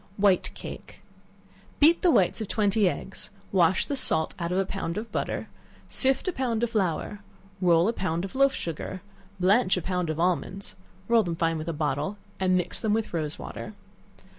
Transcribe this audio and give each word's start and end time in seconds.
White 0.17 0.51
Cake. 0.55 1.01
Beat 1.79 2.01
the 2.01 2.09
whites 2.09 2.41
of 2.41 2.47
twenty 2.47 2.89
eggs; 2.89 3.29
wash 3.51 3.85
the 3.85 3.95
salt 3.95 4.33
out 4.39 4.51
of 4.51 4.57
a 4.57 4.65
pound 4.65 4.97
of 4.97 5.11
butter; 5.11 5.47
sift 5.91 6.27
a 6.27 6.31
pound 6.33 6.63
of 6.63 6.71
flour, 6.71 7.19
roll 7.61 7.87
a 7.87 7.93
pound 7.93 8.25
of 8.25 8.33
loaf 8.33 8.55
sugar, 8.55 9.03
blanch 9.39 9.77
a 9.77 9.81
pound 9.83 10.09
of 10.09 10.19
almonds; 10.19 10.75
roll 11.07 11.21
them 11.21 11.35
fine 11.35 11.59
with 11.59 11.69
a 11.69 11.71
bottle, 11.71 12.17
and 12.39 12.55
mix 12.57 12.81
them 12.81 12.93
with 12.93 13.13
rose 13.13 13.37
water. 13.37 13.75